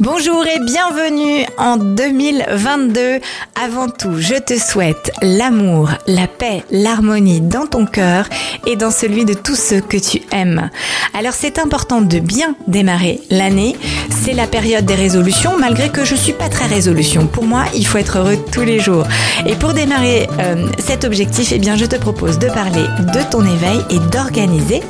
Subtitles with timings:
[0.00, 3.20] Bonjour et bienvenue en 2022.
[3.62, 8.26] Avant tout, je te souhaite l'amour, la paix, l'harmonie dans ton cœur
[8.66, 10.70] et dans celui de tous ceux que tu aimes.
[11.12, 13.76] Alors c'est important de bien démarrer l'année.
[14.10, 17.26] C'est la période des résolutions, malgré que je suis pas très résolution.
[17.26, 19.06] Pour moi, il faut être heureux tous les jours.
[19.46, 23.44] Et pour démarrer euh, cet objectif, eh bien, je te propose de parler de ton
[23.44, 24.82] éveil et d'organiser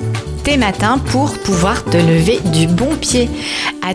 [0.44, 3.28] tes matins pour pouvoir te lever du bon pied.
[3.86, 3.94] À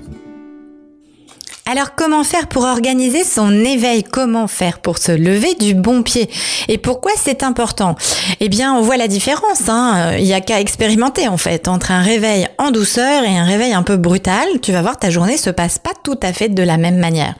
[1.69, 4.03] Alors comment faire pour organiser son éveil?
[4.03, 6.29] Comment faire pour se lever du bon pied?
[6.67, 7.95] Et pourquoi c'est important?
[8.39, 9.69] Eh bien, on voit la différence.
[9.69, 10.15] Hein.
[10.17, 13.73] Il n'y a qu'à expérimenter en fait entre un réveil en douceur et un réveil
[13.73, 14.47] un peu brutal.
[14.61, 17.35] Tu vas voir, ta journée se passe pas tout à fait de la même manière.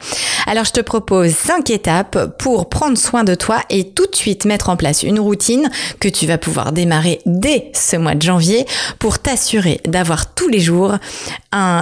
[0.47, 4.45] Alors je te propose cinq étapes pour prendre soin de toi et tout de suite
[4.45, 8.65] mettre en place une routine que tu vas pouvoir démarrer dès ce mois de janvier
[8.97, 10.93] pour t'assurer d'avoir tous les jours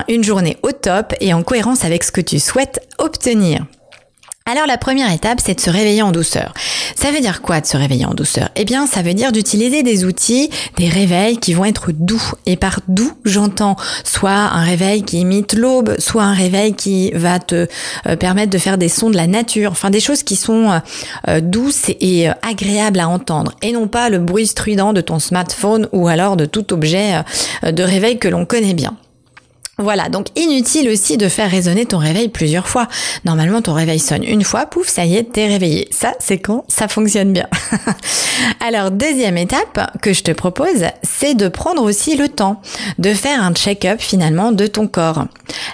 [0.08, 3.66] une journée au top et en cohérence avec ce que tu souhaites obtenir.
[4.52, 6.56] Alors la première étape, c'est de se réveiller en douceur.
[6.96, 8.50] Ça veut dire quoi de se réveiller en douceur?
[8.56, 12.32] Eh bien, ça veut dire d'utiliser des outils, des réveils qui vont être doux.
[12.48, 17.38] Et par doux, j'entends soit un réveil qui imite l'aube, soit un réveil qui va
[17.38, 17.68] te
[18.08, 20.80] euh, permettre de faire des sons de la nature, enfin des choses qui sont euh,
[21.28, 25.88] euh, douces et agréables à entendre, et non pas le bruit strident de ton smartphone
[25.92, 27.22] ou alors de tout objet
[27.62, 28.98] de réveil que l'on connaît bien.
[29.82, 32.90] Voilà, donc inutile aussi de faire résonner ton réveil plusieurs fois.
[33.24, 35.88] Normalement, ton réveil sonne une fois, pouf, ça y est, t'es réveillé.
[35.92, 37.48] Ça, c'est quand ça fonctionne bien.
[38.60, 42.62] Alors, deuxième étape que je te propose, c'est de prendre aussi le temps
[42.98, 45.26] de faire un check-up finalement de ton corps.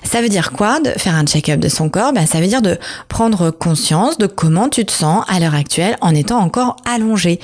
[0.03, 2.13] Ça veut dire quoi de faire un check-up de son corps?
[2.13, 2.77] Ben, Ça veut dire de
[3.07, 7.39] prendre conscience de comment tu te sens à l'heure actuelle en étant encore allongé.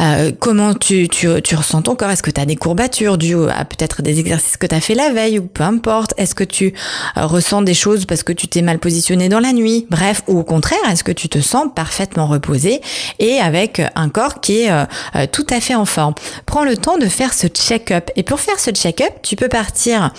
[0.00, 2.10] Euh, comment tu, tu, tu ressens ton corps?
[2.10, 4.94] Est-ce que tu as des courbatures dues à peut-être des exercices que tu as fait
[4.94, 5.97] la veille ou peu importe?
[6.16, 6.74] Est-ce que tu
[7.16, 9.86] euh, ressens des choses parce que tu t'es mal positionné dans la nuit?
[9.90, 12.80] Bref, ou au contraire, est-ce que tu te sens parfaitement reposé
[13.18, 14.84] et avec un corps qui est euh,
[15.16, 16.14] euh, tout à fait en forme?
[16.46, 18.10] Prends le temps de faire ce check-up.
[18.16, 20.12] Et pour faire ce check-up, tu peux partir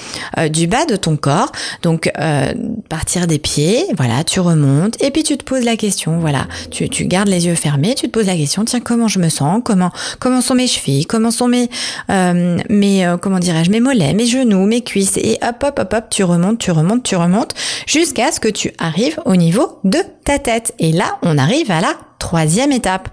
[0.49, 1.51] du bas de ton corps,
[1.81, 2.11] donc
[2.89, 6.89] partir des pieds, voilà, tu remontes et puis tu te poses la question, voilà, tu,
[6.89, 9.61] tu gardes les yeux fermés, tu te poses la question, tiens, comment je me sens?
[9.63, 11.05] Comment comment sont mes chevilles?
[11.05, 11.69] Comment sont mes
[12.69, 15.17] mes comment dirais-je mes mollets, mes genoux, mes cuisses?
[15.17, 17.53] Et hop hop, hop, hop, tu remontes, tu remontes, tu remontes,
[17.85, 20.73] jusqu'à ce que tu arrives au niveau de ta tête.
[20.79, 23.09] Et là, on arrive à la troisième étape.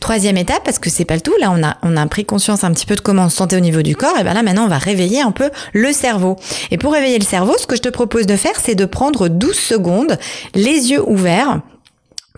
[0.00, 2.64] Troisième étape, parce que c'est pas le tout, là on a, on a pris conscience
[2.64, 4.42] un petit peu de comment on se sentait au niveau du corps, et bien là
[4.42, 6.36] maintenant on va réveiller un peu le cerveau.
[6.70, 9.28] Et pour réveiller le cerveau, ce que je te propose de faire, c'est de prendre
[9.28, 10.18] 12 secondes,
[10.54, 11.60] les yeux ouverts,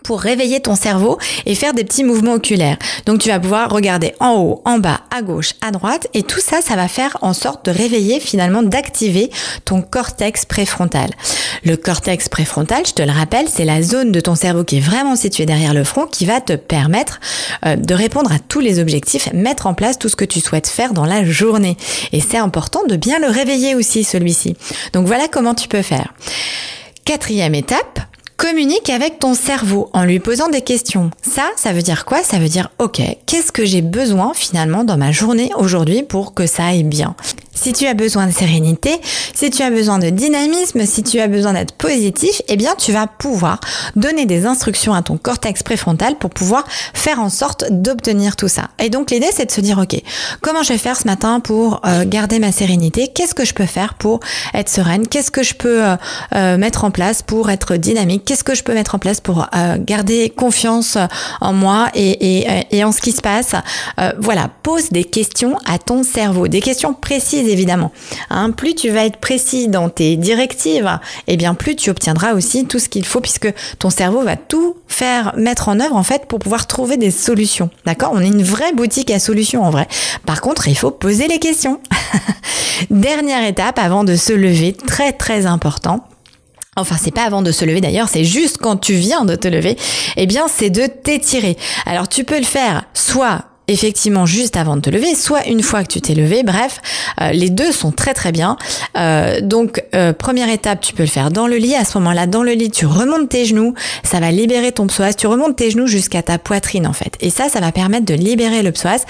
[0.05, 2.77] pour réveiller ton cerveau et faire des petits mouvements oculaires.
[3.05, 6.39] Donc tu vas pouvoir regarder en haut, en bas, à gauche, à droite et tout
[6.39, 9.31] ça, ça va faire en sorte de réveiller finalement, d'activer
[9.65, 11.09] ton cortex préfrontal.
[11.63, 14.81] Le cortex préfrontal, je te le rappelle, c'est la zone de ton cerveau qui est
[14.81, 17.19] vraiment située derrière le front qui va te permettre
[17.65, 20.67] euh, de répondre à tous les objectifs, mettre en place tout ce que tu souhaites
[20.67, 21.77] faire dans la journée.
[22.11, 24.55] Et c'est important de bien le réveiller aussi, celui-ci.
[24.93, 26.13] Donc voilà comment tu peux faire.
[27.05, 27.99] Quatrième étape,
[28.37, 31.09] Communique avec ton cerveau en lui posant des questions.
[31.21, 32.21] Ça, ça veut dire quoi?
[32.21, 36.45] Ça veut dire, ok, qu'est-ce que j'ai besoin finalement dans ma journée aujourd'hui pour que
[36.45, 37.15] ça aille bien?
[37.55, 38.91] Si tu as besoin de sérénité,
[39.33, 42.91] si tu as besoin de dynamisme, si tu as besoin d'être positif, eh bien tu
[42.91, 43.59] vas pouvoir
[43.95, 48.69] donner des instructions à ton cortex préfrontal pour pouvoir faire en sorte d'obtenir tout ça.
[48.79, 49.99] Et donc l'idée c'est de se dire ok,
[50.41, 53.07] comment je vais faire ce matin pour euh, garder ma sérénité?
[53.07, 54.19] Qu'est-ce que je peux faire pour
[54.53, 55.07] être sereine?
[55.07, 55.95] Qu'est-ce que je peux euh,
[56.35, 58.23] euh, mettre en place pour être dynamique?
[58.25, 59.47] Qu'est-ce que je peux mettre en place pour
[59.79, 60.97] garder confiance
[61.41, 63.53] en moi et, en ce qui se passe?
[64.19, 67.91] Voilà, pose des questions à ton cerveau, des questions précises évidemment.
[68.29, 72.33] Hein, plus tu vas être précis dans tes directives, et eh bien plus tu obtiendras
[72.33, 76.03] aussi tout ce qu'il faut puisque ton cerveau va tout faire mettre en œuvre en
[76.03, 77.69] fait pour pouvoir trouver des solutions.
[77.85, 78.11] D'accord?
[78.13, 79.87] On est une vraie boutique à solutions en vrai.
[80.25, 81.79] Par contre, il faut poser les questions.
[82.89, 86.05] Dernière étape avant de se lever, très très important
[86.77, 89.47] Enfin, c'est pas avant de se lever d'ailleurs, c'est juste quand tu viens de te
[89.47, 89.77] lever,
[90.17, 91.55] eh bien, c'est de t'étirer.
[91.85, 95.83] Alors, tu peux le faire soit effectivement juste avant de te lever, soit une fois
[95.83, 96.43] que tu t'es levé.
[96.43, 96.81] Bref,
[97.21, 98.57] euh, les deux sont très très bien.
[98.97, 101.75] Euh, donc euh, première étape, tu peux le faire dans le lit.
[101.75, 103.73] À ce moment-là, dans le lit, tu remontes tes genoux.
[104.03, 105.13] Ça va libérer ton psoas.
[105.13, 107.17] Tu remontes tes genoux jusqu'à ta poitrine en fait.
[107.21, 109.05] Et ça, ça va permettre de libérer le psoas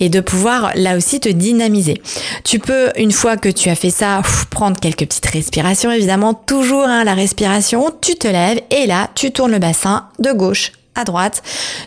[0.00, 2.00] et de pouvoir là aussi te dynamiser.
[2.44, 5.90] Tu peux, une fois que tu as fait ça, prendre quelques petites respirations.
[5.90, 7.90] Évidemment, toujours hein, la respiration.
[8.00, 11.42] Tu te lèves et là, tu tournes le bassin de gauche à droite.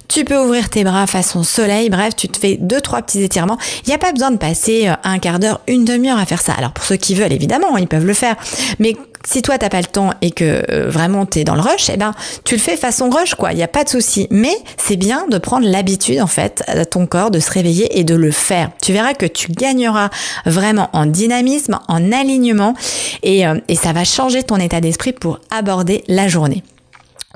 [0.07, 1.89] Tu peux ouvrir tes bras façon soleil.
[1.89, 3.57] Bref, tu te fais deux, trois petits étirements.
[3.85, 6.41] Il n'y a pas besoin de passer euh, un quart d'heure, une demi-heure à faire
[6.41, 6.53] ça.
[6.53, 8.35] Alors pour ceux qui veulent, évidemment, ils peuvent le faire.
[8.79, 11.61] Mais si toi t'as pas le temps et que euh, vraiment tu es dans le
[11.61, 12.13] rush, eh ben
[12.43, 13.51] tu le fais façon rush quoi.
[13.51, 14.27] Il n'y a pas de souci.
[14.29, 18.03] Mais c'est bien de prendre l'habitude en fait à ton corps de se réveiller et
[18.03, 18.69] de le faire.
[18.81, 20.09] Tu verras que tu gagneras
[20.45, 22.75] vraiment en dynamisme, en alignement
[23.23, 26.63] et, euh, et ça va changer ton état d'esprit pour aborder la journée.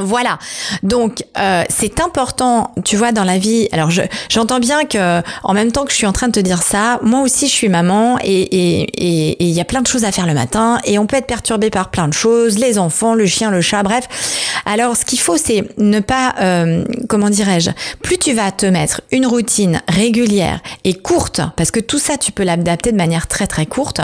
[0.01, 0.39] Voilà,
[0.81, 3.67] donc euh, c'est important, tu vois, dans la vie.
[3.73, 6.39] Alors je j'entends bien que en même temps que je suis en train de te
[6.39, 10.13] dire ça, moi aussi je suis maman et il y a plein de choses à
[10.13, 13.25] faire le matin et on peut être perturbé par plein de choses, les enfants, le
[13.25, 14.61] chien, le chat, bref.
[14.65, 19.01] Alors ce qu'il faut c'est ne pas, euh, comment dirais-je, plus tu vas te mettre
[19.11, 23.47] une routine régulière et courte, parce que tout ça tu peux l'adapter de manière très
[23.47, 23.99] très courte,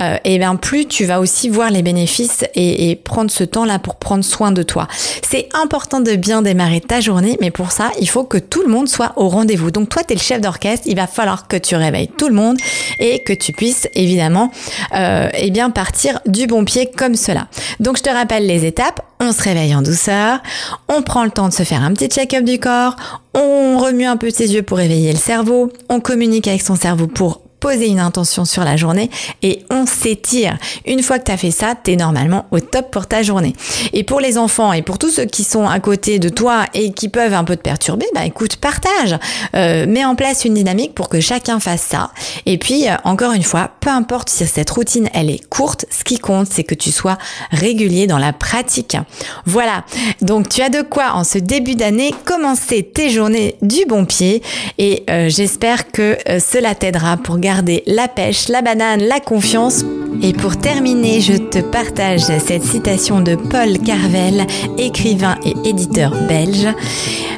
[0.00, 3.66] euh, et bien plus tu vas aussi voir les bénéfices et, et prendre ce temps
[3.66, 4.88] là pour prendre soin de toi
[5.34, 8.68] c'est important de bien démarrer ta journée, mais pour ça, il faut que tout le
[8.68, 9.72] monde soit au rendez-vous.
[9.72, 12.34] Donc toi, tu es le chef d'orchestre, il va falloir que tu réveilles tout le
[12.34, 12.56] monde
[13.00, 14.52] et que tu puisses évidemment
[14.94, 17.48] euh, eh bien partir du bon pied comme cela.
[17.80, 19.00] Donc je te rappelle les étapes.
[19.18, 20.40] On se réveille en douceur,
[20.88, 22.94] on prend le temps de se faire un petit check-up du corps,
[23.32, 27.06] on remue un peu ses yeux pour réveiller le cerveau, on communique avec son cerveau
[27.06, 29.08] pour poser une intention sur la journée
[29.40, 30.58] et on s'étire.
[30.84, 33.54] Une fois que tu as fait ça, tu es normalement au top pour ta journée.
[33.94, 36.92] Et pour les enfants et pour tous ceux qui sont à côté de toi et
[36.92, 39.16] qui peuvent un peu te perturber, bah écoute, partage.
[39.56, 42.10] Euh, mets en place une dynamique pour que chacun fasse ça.
[42.44, 46.04] Et puis, euh, encore une fois, peu importe si cette routine, elle est courte, ce
[46.04, 47.16] qui compte, c'est que tu sois
[47.50, 48.98] régulier dans la pratique.
[49.46, 49.86] Voilà.
[50.20, 54.42] Donc, tu as de quoi, en ce début d'année, commencer tes journées du bon pied.
[54.76, 57.38] Et euh, j'espère que cela t'aidera pour
[57.86, 59.84] la pêche, la banane, la confiance.
[60.22, 64.46] Et pour terminer, je te partage cette citation de Paul Carvel,
[64.78, 66.68] écrivain et éditeur belge.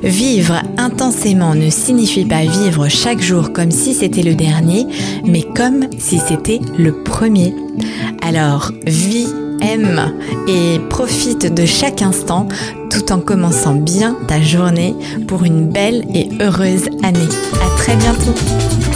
[0.02, 4.86] Vivre intensément ne signifie pas vivre chaque jour comme si c'était le dernier,
[5.24, 7.54] mais comme si c'était le premier.
[8.22, 9.28] Alors, vis,
[9.62, 10.12] aime
[10.46, 12.46] et profite de chaque instant
[12.90, 14.94] tout en commençant bien ta journée
[15.26, 17.28] pour une belle et heureuse année.
[17.54, 18.95] À très bientôt!